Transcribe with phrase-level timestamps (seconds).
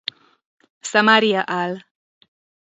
[0.91, 1.79] Samaria al.